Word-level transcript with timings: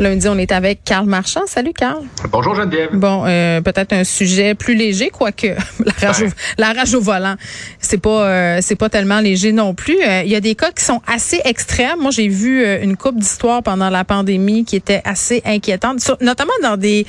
Lundi, 0.00 0.28
on 0.28 0.38
est 0.38 0.52
avec 0.52 0.84
Carl 0.84 1.06
Marchand. 1.06 1.40
Salut, 1.46 1.72
Carl. 1.72 2.02
Bonjour 2.30 2.54
Geneviève. 2.54 2.90
Bon, 2.92 3.24
euh, 3.26 3.60
peut-être 3.60 3.92
un 3.92 4.04
sujet 4.04 4.54
plus 4.54 4.76
léger, 4.76 5.10
quoique 5.10 5.48
la 6.02 6.06
rage, 6.08 6.22
au, 6.22 6.26
la 6.56 6.72
rage 6.72 6.94
au 6.94 7.00
volant, 7.00 7.34
c'est 7.80 7.98
pas 7.98 8.24
euh, 8.28 8.58
c'est 8.62 8.76
pas 8.76 8.88
tellement 8.88 9.18
léger 9.18 9.50
non 9.50 9.74
plus. 9.74 9.96
Euh, 10.06 10.22
Il 10.24 10.30
y 10.30 10.36
a 10.36 10.40
des 10.40 10.54
cas 10.54 10.70
qui 10.70 10.84
sont 10.84 11.02
assez 11.08 11.40
extrêmes. 11.44 11.98
Moi, 12.00 12.12
j'ai 12.12 12.28
vu 12.28 12.64
euh, 12.64 12.80
une 12.80 12.96
coupe 12.96 13.18
d'histoires 13.18 13.60
pendant 13.64 13.90
la 13.90 14.04
pandémie 14.04 14.64
qui 14.64 14.76
était 14.76 15.02
assez 15.04 15.42
inquiétante, 15.44 15.98
Sur- 16.00 16.16
notamment 16.20 16.52
dans 16.62 16.76
des 16.76 17.04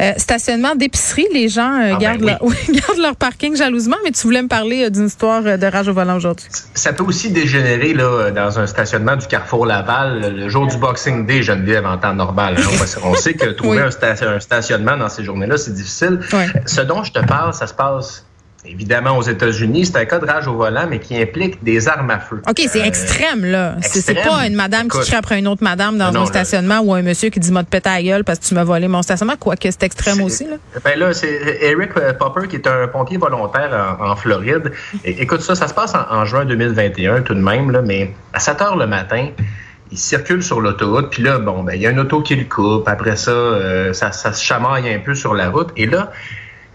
euh, 0.00 0.12
stationnements 0.16 0.76
d'épicerie. 0.76 1.26
Les 1.34 1.48
gens 1.48 1.72
Ah, 1.74 1.88
ben 1.94 1.98
gardent, 1.98 2.20
leur, 2.22 2.38
oui, 2.44 2.54
gardent 2.68 3.00
leur 3.00 3.16
parking 3.16 3.56
jalousement. 3.56 3.96
Mais 4.04 4.12
tu 4.12 4.22
voulais 4.22 4.42
me 4.42 4.48
parler 4.48 4.88
d'une 4.90 5.06
histoire 5.06 5.42
de 5.42 5.66
rage 5.66 5.88
au 5.88 5.94
volant 5.94 6.16
aujourd'hui. 6.16 6.46
Ça 6.74 6.92
peut 6.92 7.02
aussi 7.02 7.30
dégénérer 7.30 7.92
là, 7.92 8.30
dans 8.30 8.60
un 8.60 8.68
stationnement 8.68 9.16
du 9.16 9.26
Carrefour 9.26 9.66
Laval 9.66 10.32
le 10.36 10.48
jour 10.48 10.68
du 10.68 10.76
Boxing 10.76 11.26
Day, 11.26 11.42
Geneviève, 11.42 11.86
en 11.86 11.98
temps 11.98 12.19
normal. 12.24 12.56
hein. 12.58 12.84
On, 13.04 13.14
sait 13.14 13.34
que 13.34 13.46
trouver 13.50 13.78
Oui. 13.78 13.82
un, 13.84 13.88
sta- 13.88 14.26
un 14.36 14.40
stationnement 14.40 14.96
dans 14.96 15.08
ces 15.08 15.24
journées-là, 15.24 15.56
c'est 15.56 15.74
difficile. 15.74 16.20
Ce 16.66 16.80
dont 16.82 17.02
je 17.02 17.12
te 17.12 17.20
parle, 17.24 17.52
ça 17.54 17.66
se 17.66 17.74
passe 17.74 18.24
évidemment 18.66 19.16
aux 19.16 19.22
États-Unis. 19.22 19.86
C'est 19.86 19.96
un 19.96 20.04
cas 20.04 20.18
de 20.18 20.26
rage 20.26 20.46
au 20.46 20.52
volant, 20.54 20.86
mais 20.86 20.98
qui 20.98 21.16
implique 21.16 21.64
des 21.64 21.88
armes 21.88 22.10
à 22.10 22.18
feu. 22.18 22.42
OK, 22.46 22.60
c'est 22.70 22.82
Euh, 22.82 22.84
extrême, 22.84 23.42
là. 23.46 23.76
C'est 23.80 24.12
pas 24.12 24.46
une 24.46 24.54
madame 24.54 24.86
qui 24.88 24.98
crie 25.00 25.14
après 25.14 25.38
une 25.38 25.48
autre 25.48 25.64
madame 25.64 25.96
dans 25.96 26.12
Non, 26.12 26.20
un 26.20 26.24
là- 26.24 26.26
stationnement 26.26 26.80
ou 26.80 26.92
un 26.92 27.00
monsieur 27.00 27.30
qui 27.30 27.40
dit 27.40 27.50
m'a 27.52 27.64
te 27.64 27.70
péter 27.70 27.88
à 27.88 28.02
gueule 28.02 28.22
parce 28.22 28.38
que 28.38 28.44
tu 28.44 28.54
m'as 28.54 28.64
volé 28.64 28.86
mon 28.86 29.00
stationnement, 29.00 29.36
quoique 29.40 29.62
c'est 29.70 29.82
extrême 29.84 30.20
aussi, 30.20 30.44
là. 30.44 30.56
Ben 30.84 30.98
là, 30.98 31.14
c'est 31.14 31.40
Eric 31.62 31.92
euh, 31.96 32.12
Popper 32.12 32.48
qui 32.48 32.56
est 32.56 32.66
un 32.66 32.86
pompier 32.86 33.16
volontaire 33.16 33.70
en, 33.98 34.10
en 34.10 34.14
Floride. 34.14 34.70
Écoute 35.04 35.40
ça, 35.40 35.54
ça 35.54 35.66
se 35.66 35.72
passe 35.72 35.94
en, 35.94 36.04
en 36.14 36.24
juin 36.26 36.44
2021 36.44 37.22
tout 37.22 37.34
de 37.34 37.40
même, 37.40 37.70
là, 37.70 37.80
mais 37.80 38.12
à 38.34 38.40
7 38.40 38.60
heures 38.60 38.76
le 38.76 38.86
matin, 38.86 39.28
il 39.92 39.98
circule 39.98 40.42
sur 40.42 40.60
l'autoroute, 40.60 41.10
puis 41.10 41.22
là, 41.22 41.38
bon, 41.38 41.64
ben 41.64 41.74
il 41.74 41.82
y 41.82 41.86
a 41.86 41.90
une 41.90 42.00
auto 42.00 42.22
qui 42.22 42.36
le 42.36 42.44
coupe. 42.44 42.88
Après 42.88 43.16
ça, 43.16 43.30
euh, 43.30 43.92
ça, 43.92 44.12
ça 44.12 44.32
se 44.32 44.42
chamaille 44.42 44.92
un 44.92 45.00
peu 45.00 45.14
sur 45.14 45.34
la 45.34 45.50
route. 45.50 45.70
Et 45.76 45.86
là, 45.86 46.12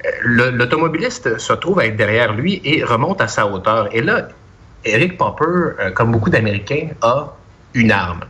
euh, 0.06 0.52
l'automobiliste 0.52 1.38
se 1.38 1.54
trouve 1.54 1.80
à 1.80 1.86
être 1.86 1.96
derrière 1.96 2.34
lui 2.34 2.62
et 2.64 2.84
remonte 2.84 3.22
à 3.22 3.28
sa 3.28 3.48
hauteur. 3.48 3.88
Et 3.94 4.02
là, 4.02 4.28
Eric 4.84 5.18
Popper, 5.18 5.46
euh, 5.46 5.92
comme 5.92 6.12
beaucoup 6.12 6.30
d'Américains, 6.30 6.90
a 7.02 7.34
une 7.74 7.92
arme. 7.92 8.22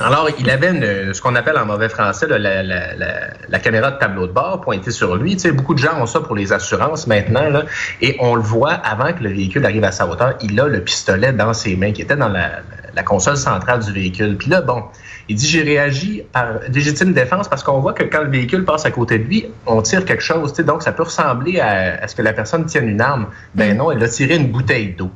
Alors, 0.00 0.28
il 0.38 0.50
avait 0.50 1.12
ce 1.12 1.20
qu'on 1.22 1.36
appelle 1.36 1.56
en 1.56 1.66
mauvais 1.66 1.88
français 1.88 2.26
la, 2.28 3.58
caméra 3.60 3.92
de 3.92 3.98
tableau 3.98 4.26
de 4.26 4.32
bord 4.32 4.60
pointée 4.60 4.90
sur 4.90 5.14
lui. 5.16 5.36
Tu 5.36 5.52
beaucoup 5.52 5.74
de 5.74 5.78
gens 5.78 6.00
ont 6.00 6.06
ça 6.06 6.20
pour 6.20 6.34
les 6.34 6.52
assurances 6.52 7.06
maintenant, 7.06 7.48
là, 7.48 7.62
et 8.00 8.16
on 8.18 8.34
le 8.34 8.42
voit 8.42 8.72
avant 8.72 9.12
que 9.12 9.22
le 9.22 9.30
véhicule 9.30 9.64
arrive 9.64 9.84
à 9.84 9.92
sa 9.92 10.06
hauteur. 10.06 10.34
Il 10.42 10.60
a 10.60 10.66
le 10.66 10.80
pistolet 10.80 11.32
dans 11.32 11.54
ses 11.54 11.76
mains, 11.76 11.92
qui 11.92 12.02
était 12.02 12.16
dans 12.16 12.28
la, 12.28 12.62
la 12.94 13.02
console 13.02 13.36
centrale 13.36 13.80
du 13.80 13.92
véhicule. 13.92 14.36
Puis 14.36 14.50
là, 14.50 14.60
bon, 14.60 14.84
il 15.28 15.36
dit 15.36 15.46
j'ai 15.46 15.62
réagi 15.62 16.22
par 16.32 16.60
légitime 16.72 17.12
défense 17.12 17.48
parce 17.48 17.62
qu'on 17.62 17.80
voit 17.80 17.92
que 17.92 18.04
quand 18.04 18.22
le 18.22 18.30
véhicule 18.30 18.64
passe 18.64 18.84
à 18.86 18.90
côté 18.90 19.18
de 19.18 19.24
lui, 19.24 19.46
on 19.66 19.82
tire 19.82 20.04
quelque 20.04 20.22
chose. 20.22 20.52
Donc, 20.54 20.82
ça 20.82 20.92
peut 20.92 21.04
ressembler 21.04 21.60
à, 21.60 22.02
à 22.02 22.08
ce 22.08 22.14
que 22.14 22.22
la 22.22 22.32
personne 22.32 22.66
tienne 22.66 22.88
une 22.88 23.00
arme. 23.00 23.26
Ben 23.54 23.76
non, 23.76 23.90
elle 23.90 24.02
a 24.02 24.08
tiré 24.08 24.36
une 24.36 24.48
bouteille 24.48 24.94
d'eau. 24.96 25.10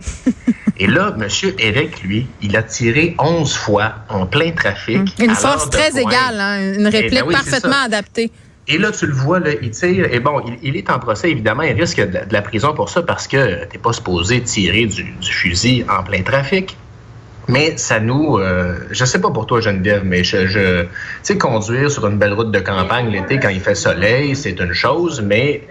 Et 0.78 0.86
là, 0.86 1.14
M. 1.18 1.26
Eric, 1.58 2.02
lui, 2.02 2.26
il 2.42 2.56
a 2.56 2.62
tiré 2.62 3.14
11 3.18 3.54
fois 3.54 3.94
en 4.08 4.26
plein 4.26 4.50
trafic. 4.52 4.98
Hum. 4.98 5.06
Une 5.18 5.34
force 5.34 5.70
très 5.70 5.90
pointe. 5.90 6.12
égale, 6.12 6.40
hein, 6.40 6.74
une 6.74 6.86
réplique 6.86 7.20
ben 7.20 7.24
oui, 7.26 7.34
c'est 7.38 7.50
parfaitement 7.50 7.84
adaptée. 7.84 8.30
Et 8.68 8.78
là, 8.78 8.90
tu 8.90 9.06
le 9.06 9.12
vois, 9.12 9.38
là, 9.38 9.50
il 9.62 9.70
tire. 9.70 10.12
Et 10.12 10.18
bon, 10.18 10.42
il, 10.46 10.58
il 10.62 10.76
est 10.76 10.90
en 10.90 10.98
procès, 10.98 11.30
évidemment. 11.30 11.62
Il 11.62 11.78
risque 11.78 12.00
de, 12.00 12.06
de 12.06 12.32
la 12.32 12.42
prison 12.42 12.74
pour 12.74 12.88
ça 12.88 13.02
parce 13.02 13.28
que 13.28 13.64
t'es 13.66 13.78
pas 13.78 13.92
supposé 13.92 14.42
tirer 14.42 14.86
du, 14.86 15.04
du 15.04 15.32
fusil 15.32 15.84
en 15.88 16.02
plein 16.02 16.22
trafic. 16.22 16.76
Mais 17.48 17.76
ça 17.76 18.00
nous, 18.00 18.38
euh, 18.38 18.74
je 18.90 19.04
sais 19.04 19.20
pas 19.20 19.30
pour 19.30 19.46
toi 19.46 19.60
Geneviève, 19.60 20.02
mais 20.04 20.24
je, 20.24 20.46
je 20.48 20.82
tu 20.82 20.88
sais 21.22 21.38
conduire 21.38 21.90
sur 21.90 22.06
une 22.08 22.18
belle 22.18 22.32
route 22.32 22.50
de 22.50 22.58
campagne 22.58 23.08
l'été 23.10 23.38
quand 23.38 23.50
il 23.50 23.60
fait 23.60 23.74
soleil, 23.76 24.34
c'est 24.34 24.58
une 24.58 24.72
chose, 24.72 25.22
mais 25.24 25.62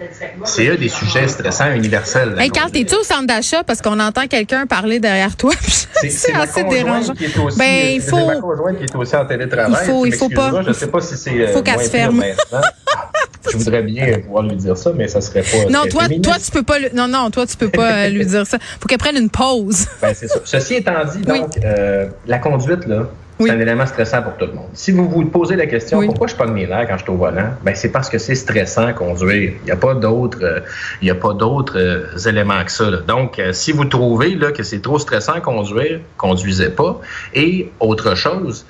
c'est 0.44 0.70
un 0.70 0.74
des 0.76 0.88
sujets 0.88 1.28
stressants 1.28 1.70
universels. 1.72 2.34
Hey, 2.38 2.48
Carl, 2.50 2.70
t'es-tu 2.70 2.94
au 2.94 3.02
centre 3.02 3.26
d'achat 3.26 3.62
parce 3.62 3.82
qu'on 3.82 4.00
entend 4.00 4.26
quelqu'un 4.26 4.66
parler 4.66 5.00
derrière 5.00 5.36
toi? 5.36 5.52
c'est 5.60 6.34
assez 6.34 6.64
dérangeant. 6.64 7.12
qui 7.12 7.26
est 7.26 7.38
aussi- 7.38 7.58
Ben, 7.58 7.90
il 7.94 8.00
faut- 8.00 8.26
ma 8.26 8.36
conjointe 8.36 8.78
qui 8.78 8.84
est 8.84 8.96
aussi 8.96 9.16
en 9.16 9.26
télétravail. 9.26 9.82
Il 9.82 9.86
faut- 9.90 10.06
il 10.06 10.14
faut 10.14 10.28
pas- 10.30 10.50
m'excuseras, 10.52 10.62
Je 10.66 10.72
sais 10.72 10.86
pas 10.88 11.00
si 11.00 11.16
c'est. 11.16 11.30
euh, 11.40 11.52
faut 11.52 11.62
qu'elle 11.62 11.80
se 11.80 11.90
ferme. 11.90 12.22
Je 13.50 13.56
voudrais 13.56 13.82
bien 13.82 14.18
pouvoir 14.20 14.42
lui 14.44 14.56
dire 14.56 14.76
ça, 14.76 14.92
mais 14.94 15.08
ça 15.08 15.20
serait 15.20 15.42
pas. 15.42 15.70
Non, 15.70 15.80
très 15.82 15.88
toi, 15.90 16.02
féministe. 16.02 16.24
toi, 16.24 16.34
tu 16.44 16.50
peux 16.50 16.62
pas, 16.62 16.78
lui- 16.78 16.88
non, 16.94 17.08
non, 17.08 17.30
toi, 17.30 17.46
tu 17.46 17.56
peux 17.56 17.68
pas 17.68 17.92
euh, 18.04 18.08
lui 18.08 18.24
dire 18.26 18.46
ça. 18.46 18.58
Faut 18.80 18.86
qu'elle 18.88 18.98
prenne 18.98 19.16
une 19.16 19.30
pause. 19.30 19.86
Ben, 20.02 20.12
c'est 20.14 20.28
ça. 20.28 20.40
Ceci 20.44 20.74
étant 20.74 21.04
dit, 21.04 21.20
Oui. 21.28 21.40
donc, 21.40 21.50
euh, 21.64 22.08
la 22.26 22.38
conduite, 22.38 22.86
là, 22.86 23.08
Oui. 23.38 23.48
c'est 23.50 23.56
un 23.56 23.60
élément 23.60 23.84
stressant 23.86 24.22
pour 24.22 24.36
tout 24.36 24.46
le 24.46 24.52
monde. 24.52 24.68
Si 24.74 24.92
vous 24.92 25.08
vous 25.08 25.24
posez 25.26 25.56
la 25.56 25.66
question, 25.66 25.98
Oui. 25.98 26.06
pourquoi 26.06 26.26
je 26.26 26.34
pogne 26.34 26.52
mes 26.52 26.66
nerfs 26.66 26.86
quand 26.88 26.96
je 26.96 27.02
suis 27.02 27.10
au 27.12 27.16
volant? 27.16 27.50
Ben, 27.62 27.74
c'est 27.74 27.90
parce 27.90 28.08
que 28.08 28.18
c'est 28.18 28.34
stressant 28.34 28.92
conduire. 28.94 29.52
Il 29.62 29.64
n'y 29.64 29.70
a 29.70 29.76
pas 29.76 29.94
d'autres, 29.94 30.38
euh, 30.42 30.60
il 31.02 31.08
y 31.08 31.10
a 31.10 31.14
pas 31.14 31.34
d'autres 31.34 31.78
euh, 31.78 32.28
éléments 32.28 32.64
que 32.64 32.72
ça. 32.72 32.90
là. 32.90 32.98
Donc, 33.06 33.38
euh, 33.38 33.52
si 33.52 33.72
vous 33.72 33.84
trouvez 33.84 34.34
là, 34.36 34.52
que 34.52 34.62
c'est 34.62 34.80
trop 34.80 34.98
stressant 34.98 35.40
conduire, 35.40 36.00
conduisez 36.16 36.70
pas. 36.70 37.00
Et 37.34 37.70
autre 37.80 38.14
chose, 38.14 38.64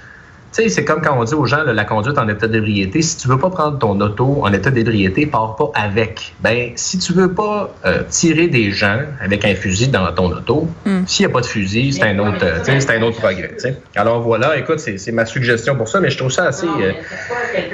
sais, 0.63 0.69
c'est 0.69 0.85
comme 0.85 1.01
quand 1.01 1.17
on 1.19 1.25
dit 1.25 1.35
aux 1.35 1.47
gens 1.47 1.63
là, 1.63 1.73
la 1.73 1.85
conduite 1.85 2.19
en 2.19 2.29
état 2.29 2.47
d'ébriété. 2.49 3.03
Si 3.03 3.17
tu 3.17 3.29
veux 3.29 3.39
pas 3.39 3.51
prendre 3.51 3.79
ton 3.79 4.01
auto 4.01 4.41
en 4.43 4.53
état 4.53 4.71
d'ébriété, 4.71 5.27
pars 5.27 5.57
pas 5.57 5.71
avec. 5.75 6.35
Ben, 6.41 6.71
si 6.77 6.99
tu 6.99 7.13
veux 7.13 7.33
pas 7.33 7.75
euh, 7.85 8.03
tirer 8.09 8.49
des 8.49 8.71
gens 8.71 8.99
avec 9.21 9.45
un 9.45 9.55
fusil 9.55 9.89
dans 9.89 10.11
ton 10.13 10.27
auto, 10.31 10.69
Hmm. 10.85 11.03
s'il 11.07 11.27
n'y 11.27 11.31
a 11.33 11.35
pas 11.35 11.41
de 11.41 11.47
fusil, 11.47 11.93
c'est 11.93 12.03
un 12.05 12.19
autre, 12.19 12.45
euh, 12.45 12.59
c'est 12.65 12.91
un 12.91 13.03
autre 13.03 13.19
progrès. 13.19 13.57
Alors 13.97 14.21
voilà, 14.21 14.57
écoute, 14.59 14.79
c'est 14.79 15.13
ma 15.13 15.27
suggestion 15.27 15.77
pour 15.77 15.89
ça, 15.89 16.01
mais 16.01 16.11
je 16.11 16.19
trouve 16.19 16.31
ça 16.31 16.45
assez, 16.47 16.67
euh, 16.67 16.93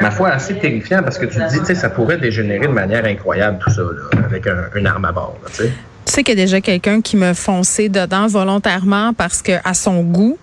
ma 0.01 0.11
foi, 0.11 0.29
assez 0.31 0.55
terrifiant 0.59 1.03
parce 1.03 1.19
que 1.19 1.27
tu 1.27 1.39
te 1.39 1.49
dis, 1.51 1.59
tu 1.61 1.67
sais, 1.67 1.75
ça 1.75 1.91
pourrait 1.91 2.19
dégénérer 2.19 2.67
de 2.67 2.73
manière 2.73 3.05
incroyable 3.05 3.59
tout 3.63 3.71
ça 3.71 3.83
là, 3.83 4.21
avec 4.25 4.47
un, 4.47 4.65
une 4.75 4.87
arme 4.87 5.05
à 5.05 5.13
bord. 5.13 5.37
là, 5.43 5.49
tu 5.51 5.63
sais. 5.65 5.73
Tu 6.05 6.13
sais 6.13 6.23
qu'il 6.25 6.37
y 6.39 6.43
a 6.43 6.45
déjà 6.45 6.61
quelqu'un 6.61 7.01
qui 7.01 7.17
me 7.17 7.33
fonçait 7.33 7.89
dedans 7.89 8.27
volontairement 8.27 9.13
parce 9.15 9.41
que 9.43 9.53
à 9.65 9.73
son 9.75 10.03
goût, 10.03 10.37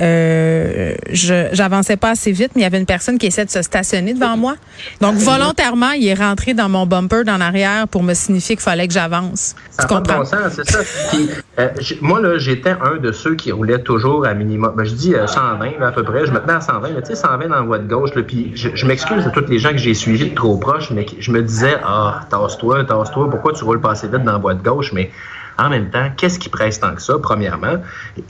euh, 0.00 0.94
je 1.10 1.48
j'avançais 1.52 1.96
pas 1.96 2.10
assez 2.10 2.32
vite, 2.32 2.52
mais 2.54 2.62
il 2.62 2.64
y 2.64 2.66
avait 2.66 2.78
une 2.78 2.86
personne 2.86 3.18
qui 3.18 3.26
essayait 3.26 3.44
de 3.44 3.50
se 3.50 3.62
stationner 3.62 4.14
devant 4.14 4.36
moi. 4.36 4.54
Donc 5.00 5.16
volontairement, 5.16 5.92
il 5.92 6.06
est 6.06 6.14
rentré 6.14 6.54
dans 6.54 6.68
mon 6.68 6.86
bumper 6.86 7.24
d'en 7.24 7.40
arrière 7.40 7.88
pour 7.88 8.02
me 8.02 8.14
signifier 8.14 8.56
qu'il 8.56 8.62
fallait 8.62 8.86
que 8.86 8.94
j'avance. 8.94 9.54
Tu 9.78 9.86
comprends? 9.86 10.18
bon 10.18 10.24
c'est 10.24 10.70
ça. 10.70 10.78
Puis, 11.10 11.30
euh, 11.58 11.68
moi, 12.00 12.20
là, 12.20 12.38
j'étais 12.38 12.70
un 12.80 12.96
de 12.96 13.12
ceux 13.12 13.34
qui 13.34 13.52
roulait 13.52 13.82
toujours 13.82 14.26
à 14.26 14.34
minimum. 14.34 14.74
Ben, 14.76 14.84
je 14.84 14.94
dis 14.94 15.14
euh, 15.14 15.26
120 15.26 15.78
là, 15.78 15.88
à 15.88 15.92
peu 15.92 16.02
près. 16.02 16.26
Je 16.26 16.32
me 16.32 16.38
tenais 16.40 16.54
à 16.54 16.60
120, 16.60 16.90
mais 16.94 17.02
tu 17.02 17.08
sais, 17.08 17.14
120 17.16 17.48
dans 17.48 17.56
la 17.56 17.62
voie 17.62 17.78
de 17.78 17.88
gauche. 17.88 18.14
Là, 18.14 18.22
puis 18.22 18.52
je, 18.54 18.70
je 18.74 18.86
m'excuse 18.86 19.26
à 19.26 19.30
tous 19.30 19.46
les 19.48 19.58
gens 19.58 19.70
que 19.70 19.78
j'ai 19.78 19.94
suivis 19.94 20.30
de 20.30 20.34
trop 20.34 20.56
proche, 20.56 20.90
mais 20.90 21.06
je 21.18 21.30
me 21.30 21.42
disais, 21.42 21.76
ah, 21.84 22.20
tasse-toi, 22.30 22.84
tasse-toi, 22.84 23.30
pourquoi 23.30 23.52
tu 23.52 23.64
roules 23.64 23.80
pas 23.80 23.92
assez 23.92 24.08
vite 24.08 24.22
dans 24.22 24.32
la 24.32 24.38
voie 24.38 24.54
de 24.54 24.62
gauche? 24.62 24.92
Mais 24.92 25.10
en 25.58 25.68
même 25.68 25.90
temps, 25.90 26.08
qu'est-ce 26.16 26.38
qui 26.38 26.48
presse 26.48 26.78
tant 26.80 26.94
que 26.94 27.02
ça, 27.02 27.14
premièrement? 27.22 27.76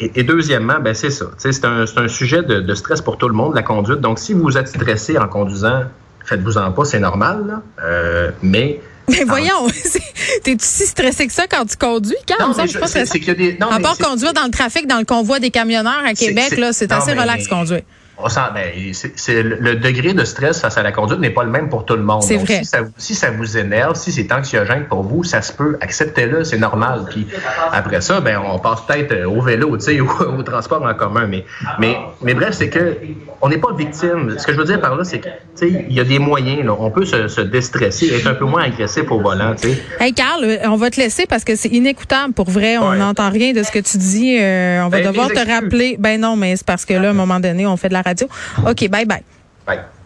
Et, 0.00 0.11
et 0.21 0.22
deuxièmement, 0.22 0.81
ben 0.81 0.94
c'est 0.94 1.11
ça. 1.11 1.27
C'est 1.37 1.65
un, 1.65 1.84
un 1.97 2.09
sujet 2.09 2.43
de, 2.43 2.61
de 2.61 2.75
stress 2.75 3.00
pour 3.03 3.19
tout 3.19 3.28
le 3.28 3.34
monde, 3.34 3.55
la 3.55 3.62
conduite. 3.62 4.00
Donc, 4.00 4.19
si 4.19 4.33
vous 4.33 4.56
êtes 4.56 4.69
stressé 4.69 5.19
en 5.19 5.28
conduisant, 5.28 5.83
faites-vous-en 6.25 6.72
pas, 6.72 6.84
c'est 6.84 7.00
normal. 7.00 7.44
Là. 7.47 7.62
Euh, 7.84 8.31
mais 8.43 8.81
Mais 9.09 9.25
voyons, 9.25 9.69
c'est- 9.75 10.03
t'es 10.43 10.55
si 10.61 10.84
stressé 10.87 11.27
que 11.27 11.33
ça 11.33 11.47
quand 11.47 11.65
tu 11.65 11.77
conduis? 11.78 12.15
Quand 12.27 12.47
Non, 12.49 12.55
mais 12.56 12.66
je 12.66 12.78
c'est- 12.87 13.06
qu'il 13.19 13.25
y 13.28 13.31
a 13.31 13.34
des- 13.34 13.56
non, 13.59 13.69
À 13.71 13.81
part 13.81 13.97
conduire 13.97 14.34
dans 14.34 14.45
le 14.45 14.50
trafic, 14.50 14.87
dans 14.87 14.99
le 14.99 15.06
convoi 15.06 15.41
des 15.41 15.50
camionneurs 15.50 16.03
à 16.05 16.12
Québec, 16.12 16.47
c'est- 16.50 16.56
là, 16.56 16.72
c'est 16.75 16.91
non, 16.91 16.97
assez 16.99 17.15
mais- 17.15 17.21
relax 17.22 17.49
conduire. 17.49 17.81
On 18.20 18.28
sent, 18.28 18.40
ben, 18.52 18.64
c'est, 18.92 19.42
le 19.42 19.76
degré 19.76 20.12
de 20.12 20.24
stress 20.24 20.60
face 20.60 20.76
à 20.76 20.82
la 20.82 20.90
conduite 20.90 21.20
n'est 21.20 21.30
pas 21.30 21.44
le 21.44 21.50
même 21.50 21.68
pour 21.68 21.84
tout 21.84 21.94
le 21.94 22.02
monde. 22.02 22.22
C'est 22.22 22.36
Donc, 22.36 22.46
vrai. 22.46 22.58
Si 22.58 22.64
ça, 22.64 22.82
vous- 22.82 22.90
si 22.96 23.14
ça 23.14 23.30
vous 23.30 23.56
énerve, 23.56 23.94
si 23.94 24.10
c'est 24.10 24.32
anxiogène 24.32 24.86
pour 24.88 25.02
vous, 25.04 25.22
ça 25.22 25.40
se 25.40 25.52
peut. 25.52 25.76
Acceptez-le, 25.80 26.42
c'est 26.42 26.58
normal. 26.58 27.04
Puis 27.08 27.26
après 27.72 28.00
ça, 28.00 28.20
ben, 28.20 28.40
on 28.44 28.59
passe 28.59 28.80
peut-être 28.82 29.12
euh, 29.12 29.28
au 29.28 29.41
vélo, 29.41 29.76
tu 29.76 29.84
sais, 29.84 30.00
ou 30.00 30.10
au 30.36 30.42
transport 30.42 30.82
en 30.82 30.94
commun. 30.94 31.26
Mais, 31.28 31.44
mais, 31.78 31.97
mais 32.22 32.34
bref, 32.34 32.54
c'est 32.54 32.68
que 32.70 32.97
on 33.41 33.48
n'est 33.48 33.59
pas 33.59 33.72
victime. 33.72 34.34
Ce 34.36 34.44
que 34.47 34.53
je 34.53 34.59
veux 34.59 34.64
dire 34.64 34.80
par 34.80 34.97
là, 34.97 35.04
c'est 35.04 35.21
que, 35.21 35.28
tu 35.28 35.32
sais, 35.54 35.86
il 35.88 35.94
y 35.94 36.00
a 36.00 36.04
des 36.04 36.18
moyens. 36.18 36.64
Là. 36.64 36.74
On 36.78 36.91
peut 36.91 37.04
se, 37.04 37.28
se 37.28 37.41
déstresser, 37.41 38.09
être 38.14 38.26
un 38.26 38.34
peu 38.34 38.47
moins 38.47 38.64
agressif 38.64 39.10
au 39.12 39.21
volant, 39.21 39.54
tu 39.54 39.68
sais. 39.68 39.82
Hey 40.00 40.12
Carl, 40.12 40.42
euh, 40.42 40.56
on 40.64 40.76
va 40.76 40.91
te 40.91 40.98
laisser 40.98 41.26
parce 41.26 41.44
que 41.44 41.54
c'est 41.54 41.68
inécoutable 41.68 42.32
pour 42.32 42.50
vrai. 42.50 42.78
On 42.78 42.91
Ouais. 42.91 42.97
n'entend 42.98 43.30
rien 43.30 43.53
de 43.53 43.62
ce 43.62 43.71
que 43.71 43.78
tu 43.78 43.97
dis. 43.98 44.38
Euh, 44.41 44.82
on 44.84 44.88
va 44.88 44.98
Ben, 44.98 45.06
devoir 45.06 45.28
te 45.28 45.38
rappeler. 45.48 45.97
Ben 46.00 46.21
non, 46.21 46.34
mais 46.36 46.56
c'est 46.56 46.66
parce 46.66 46.84
que 46.84 46.94
là, 46.94 47.09
à 47.09 47.10
un 47.10 47.14
moment 47.14 47.38
donné, 47.38 47.66
on 47.66 47.76
fait 47.76 47.88
de 47.88 47.92
la 47.94 48.03
radio. 48.09 48.27
OK, 48.65 48.89
bye 48.89 49.05
bye. 49.05 49.25
Bye. 49.65 49.97